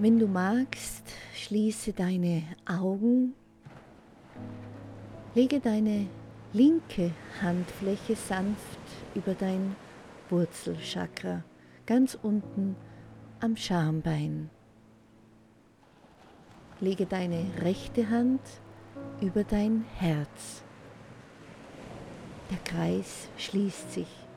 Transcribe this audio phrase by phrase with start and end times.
[0.00, 1.02] Wenn du magst,
[1.34, 3.34] schließe deine Augen,
[5.34, 6.06] lege deine
[6.52, 7.10] linke
[7.42, 8.78] Handfläche sanft
[9.16, 9.74] über dein
[10.30, 11.42] Wurzelchakra,
[11.84, 12.76] ganz unten
[13.40, 14.50] am Schambein.
[16.78, 18.42] Lege deine rechte Hand
[19.20, 20.62] über dein Herz.
[22.52, 24.28] Der Kreis schließt sich,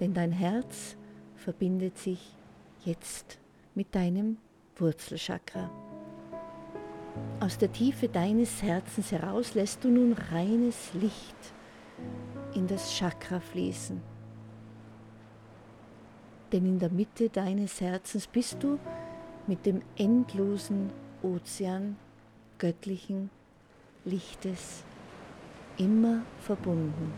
[0.00, 0.96] denn dein Herz
[1.36, 2.34] verbindet sich
[2.86, 3.38] jetzt
[3.74, 4.38] mit deinem
[4.80, 5.70] Wurzelchakra.
[7.40, 11.36] Aus der Tiefe deines Herzens heraus lässt du nun reines Licht
[12.54, 14.00] in das Chakra fließen.
[16.52, 18.78] Denn in der Mitte deines Herzens bist du
[19.46, 20.90] mit dem endlosen
[21.22, 21.96] Ozean
[22.58, 23.30] göttlichen
[24.04, 24.84] Lichtes
[25.78, 27.12] immer verbunden.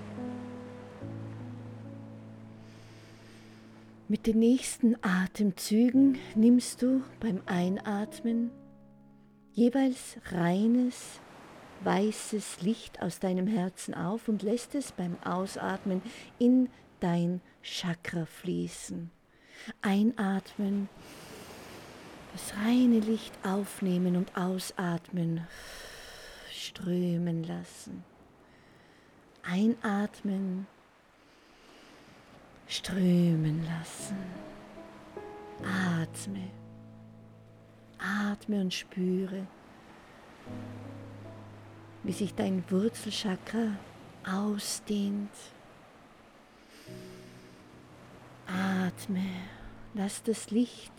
[4.12, 8.50] Mit den nächsten Atemzügen nimmst du beim Einatmen
[9.52, 11.18] jeweils reines,
[11.82, 16.02] weißes Licht aus deinem Herzen auf und lässt es beim Ausatmen
[16.38, 16.68] in
[17.00, 19.10] dein Chakra fließen.
[19.80, 20.90] Einatmen,
[22.34, 25.46] das reine Licht aufnehmen und ausatmen,
[26.50, 28.04] strömen lassen.
[29.42, 30.66] Einatmen,
[32.72, 34.16] strömen lassen.
[36.00, 36.50] Atme,
[37.98, 39.46] atme und spüre,
[42.02, 43.76] wie sich dein Wurzelchakra
[44.26, 45.30] ausdehnt.
[48.46, 49.24] Atme,
[49.94, 50.92] lass das Licht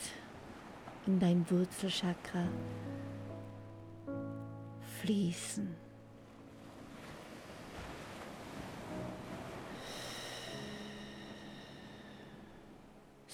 [1.08, 2.48] in dein Wurzelchakra
[5.02, 5.76] fließen.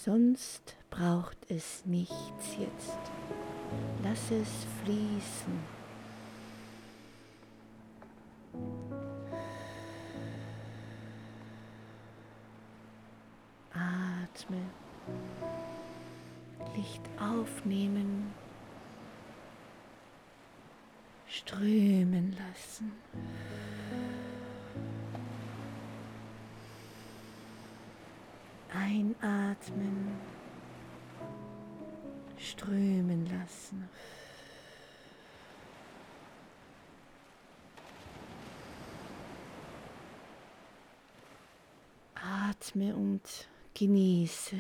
[0.03, 2.99] Sonst braucht es nichts jetzt.
[4.01, 4.47] Lass es
[4.81, 5.59] fließen.
[13.73, 14.61] Atme.
[16.77, 18.33] Licht aufnehmen.
[21.27, 22.93] Strömen lassen.
[28.89, 30.17] Einatmen,
[32.39, 33.87] strömen lassen.
[42.15, 43.21] Atme und
[43.75, 44.55] genieße.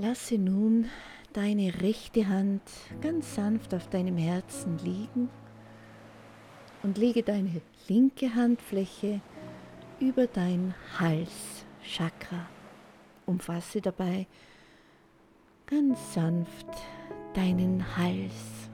[0.00, 0.88] Lasse nun
[1.34, 2.62] deine rechte Hand
[3.02, 5.28] ganz sanft auf deinem Herzen liegen
[6.82, 9.20] und lege deine linke Handfläche
[9.98, 12.48] über dein Halschakra.
[13.26, 14.26] Umfasse dabei
[15.66, 16.68] ganz sanft
[17.34, 18.70] deinen Hals.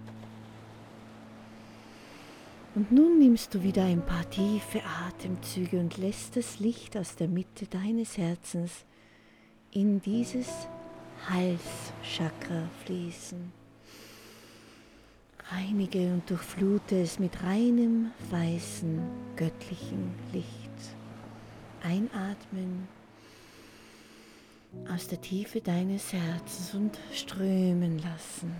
[2.76, 7.26] Und nun nimmst du wieder ein paar tiefe Atemzüge und lässt das Licht aus der
[7.26, 8.84] Mitte deines Herzens
[9.72, 10.68] in dieses
[11.28, 13.52] Halschakra fließen.
[15.50, 19.00] Reinige und durchflute es mit reinem, weißen,
[19.36, 20.46] göttlichen Licht.
[21.82, 22.88] Einatmen
[24.92, 28.54] aus der Tiefe deines Herzens und strömen lassen.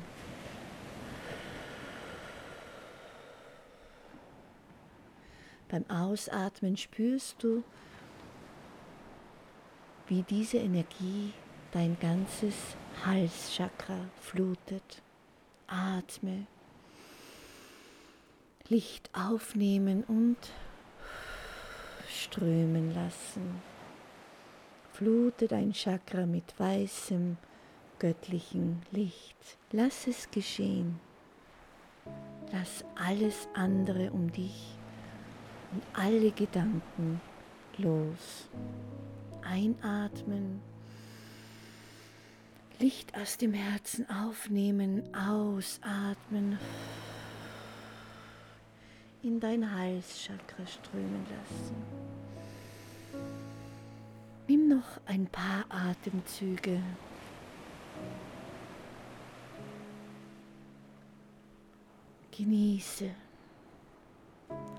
[5.69, 7.65] Beim Ausatmen spürst du,
[10.07, 11.33] wie diese Energie
[11.77, 12.55] dein ganzes
[13.05, 15.03] Halschakra flutet.
[15.67, 16.47] Atme.
[18.71, 20.39] Licht aufnehmen und
[22.09, 23.61] strömen lassen.
[24.95, 27.37] Flute dein Chakra mit weißem,
[27.99, 29.59] göttlichen Licht.
[29.71, 30.99] Lass es geschehen.
[32.53, 34.79] Lass alles andere um dich
[35.73, 37.21] und alle Gedanken
[37.77, 38.49] los.
[39.43, 40.63] Einatmen
[42.79, 46.59] Licht aus dem Herzen aufnehmen, ausatmen,
[49.23, 51.77] in dein Halschakra strömen lassen.
[54.47, 56.83] Nimm noch ein paar Atemzüge.
[62.31, 63.11] Genieße.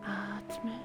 [0.03, 0.79] Atme.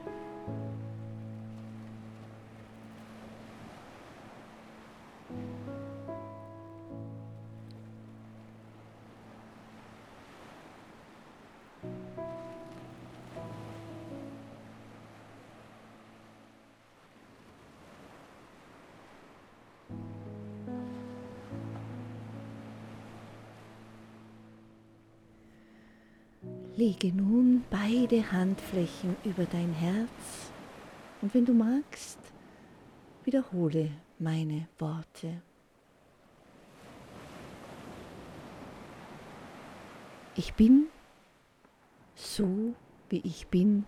[26.74, 30.50] Lege nun beide Handflächen über dein Herz
[31.20, 32.18] und wenn du magst,
[33.24, 35.42] wiederhole meine Worte.
[40.34, 40.86] Ich bin
[42.14, 42.74] so,
[43.10, 43.84] wie ich bin,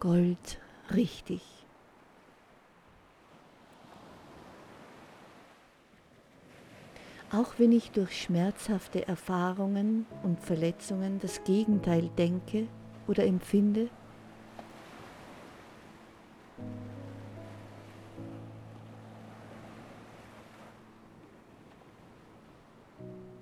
[0.00, 1.63] goldrichtig.
[7.30, 12.68] Auch wenn ich durch schmerzhafte Erfahrungen und Verletzungen das Gegenteil denke
[13.06, 13.88] oder empfinde,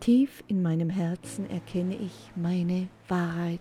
[0.02, 3.60] Tief in meinem Herzen erkenne ich meine Wahrheit.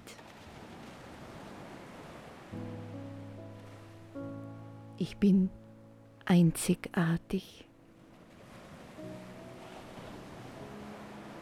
[4.98, 5.52] Ich bin
[6.26, 7.68] einzigartig.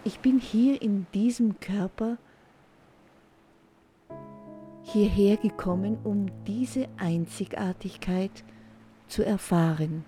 [0.03, 2.17] Ich bin hier in diesem Körper
[4.83, 8.43] hierher gekommen, um diese Einzigartigkeit
[9.07, 10.05] zu erfahren.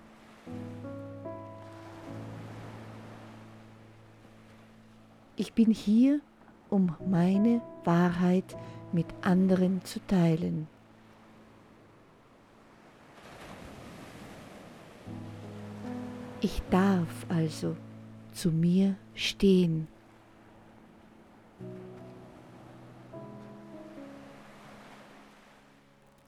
[5.36, 6.20] Ich bin hier,
[6.68, 8.56] um meine Wahrheit
[8.92, 10.68] mit anderen zu teilen.
[16.40, 17.76] Ich darf also
[18.32, 19.88] zu mir stehen.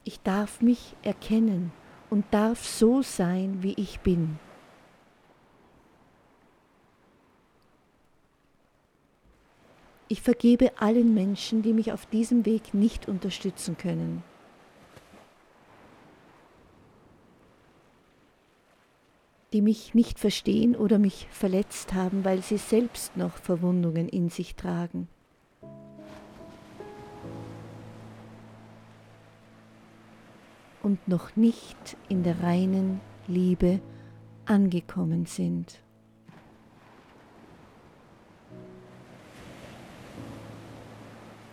[0.03, 1.71] Ich darf mich erkennen
[2.09, 4.39] und darf so sein, wie ich bin.
[10.07, 14.23] Ich vergebe allen Menschen, die mich auf diesem Weg nicht unterstützen können.
[19.55, 24.55] Die mich nicht verstehen oder mich verletzt haben, weil sie selbst noch Verwundungen in sich
[24.55, 25.07] tragen.
[30.83, 33.79] Und noch nicht in der reinen Liebe
[34.45, 35.79] angekommen sind.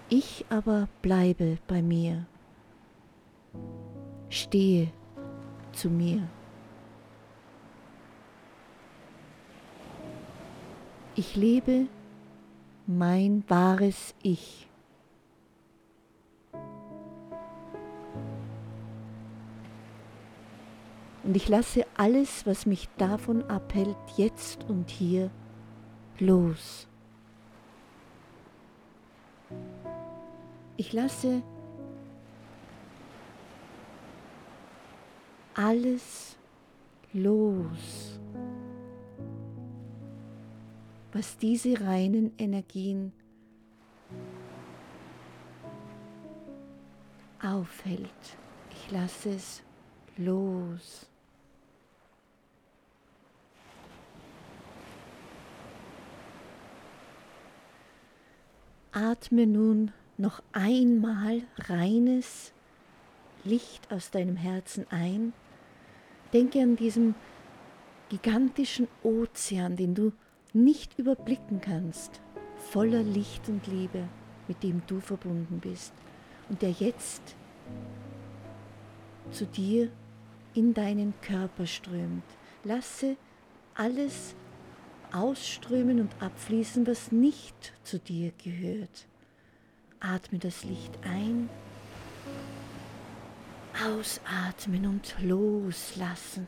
[0.08, 2.26] Ich aber bleibe bei mir,
[4.28, 4.88] stehe
[5.70, 6.28] zu mir.
[11.14, 11.88] Ich lebe
[12.86, 14.66] mein wahres Ich.
[21.22, 25.30] Und ich lasse alles, was mich davon abhält, jetzt und hier
[26.18, 26.88] los.
[30.78, 31.42] Ich lasse
[35.54, 36.38] alles
[37.12, 38.18] los
[41.12, 43.12] was diese reinen Energien
[47.42, 48.10] aufhält.
[48.70, 49.62] Ich lasse es
[50.16, 51.06] los.
[58.92, 62.52] Atme nun noch einmal reines
[63.44, 65.32] Licht aus deinem Herzen ein.
[66.32, 67.14] Denke an diesen
[68.10, 70.12] gigantischen Ozean, den du
[70.52, 72.20] nicht überblicken kannst,
[72.56, 74.08] voller Licht und Liebe,
[74.48, 75.92] mit dem du verbunden bist
[76.48, 77.22] und der jetzt
[79.30, 79.90] zu dir
[80.54, 82.24] in deinen Körper strömt.
[82.64, 83.16] Lasse
[83.74, 84.34] alles
[85.12, 89.06] ausströmen und abfließen, was nicht zu dir gehört.
[90.00, 91.48] Atme das Licht ein,
[93.86, 96.46] ausatmen und loslassen.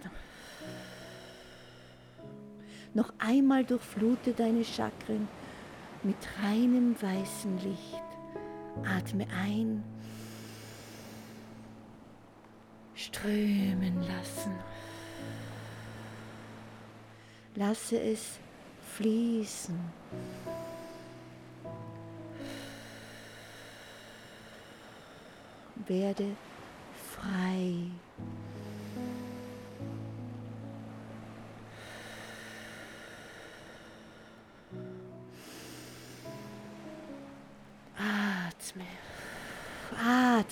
[2.95, 5.29] Noch einmal durchflute deine Chakren
[6.05, 8.05] mit reinem weißem Licht.
[8.85, 9.83] Atme ein,
[12.95, 14.53] strömen lassen.
[17.57, 18.39] Lasse es
[18.95, 19.79] fließen.
[25.87, 26.37] Werde
[27.13, 27.91] frei.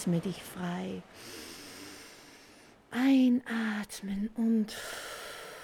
[0.02, 1.00] Atme dich frei.
[2.90, 4.74] Einatmen und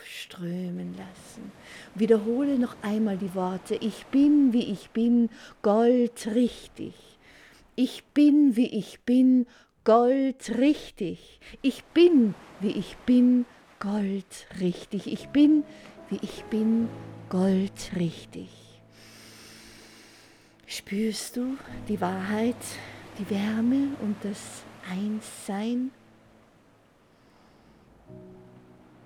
[0.04, 1.50] strömen lassen.
[1.96, 3.74] Wiederhole noch einmal die Worte.
[3.74, 5.28] Ich bin, wie ich bin,
[5.62, 6.94] goldrichtig.
[7.74, 9.46] Ich bin, wie ich bin,
[9.82, 11.40] goldrichtig.
[11.60, 13.44] Ich bin, wie ich bin,
[13.80, 15.08] goldrichtig.
[15.08, 15.64] Ich bin,
[16.10, 16.88] wie ich bin,
[17.28, 18.50] goldrichtig.
[20.68, 21.56] Spürst du
[21.88, 22.54] die Wahrheit,
[23.18, 25.90] die Wärme und das Einssein?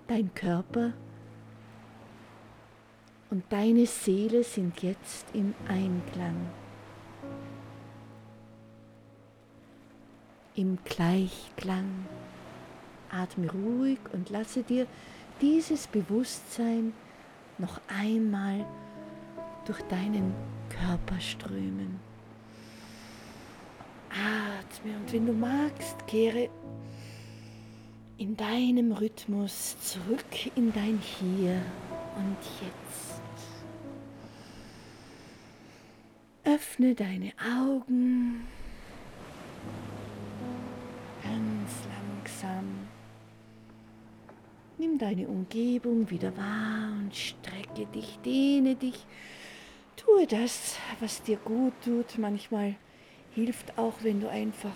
[0.07, 0.93] Dein Körper
[3.29, 6.35] und deine Seele sind jetzt im Einklang,
[10.55, 12.05] im Gleichklang.
[13.09, 14.87] Atme ruhig und lasse dir
[15.41, 16.93] dieses Bewusstsein
[17.57, 18.65] noch einmal
[19.65, 20.33] durch deinen
[20.69, 22.12] Körper strömen.
[24.13, 26.49] Atme und wenn du magst, kehre
[28.17, 31.61] in deinem Rhythmus zurück in dein Hier
[32.15, 33.21] und Jetzt.
[36.45, 38.45] Öffne deine Augen
[41.23, 42.65] ganz langsam.
[44.77, 49.05] Nimm deine Umgebung wieder wahr und strecke dich, dehne dich.
[49.95, 52.17] Tue das, was dir gut tut.
[52.17, 52.75] Manchmal
[53.35, 54.75] hilft auch, wenn du einfach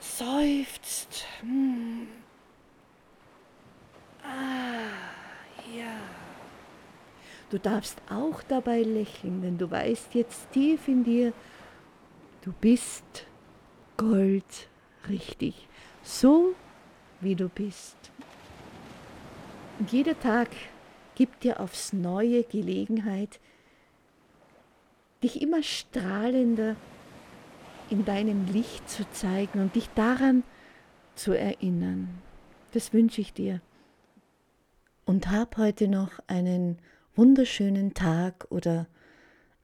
[0.00, 1.26] seufzt.
[1.40, 2.08] Hm.
[4.22, 5.96] Ah, ja.
[7.50, 11.32] Du darfst auch dabei lächeln, denn du weißt jetzt tief in dir,
[12.42, 13.26] du bist
[13.96, 15.68] goldrichtig,
[16.02, 16.54] so
[17.20, 17.96] wie du bist.
[19.78, 20.48] Und jeder Tag
[21.16, 23.40] gibt dir aufs neue Gelegenheit,
[25.22, 26.76] dich immer strahlender
[27.90, 30.42] in deinem Licht zu zeigen und dich daran
[31.14, 32.22] zu erinnern.
[32.72, 33.60] Das wünsche ich dir.
[35.04, 36.78] Und hab heute noch einen
[37.16, 38.86] wunderschönen Tag oder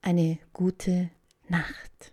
[0.02, 1.10] eine gute
[1.48, 2.12] Nacht.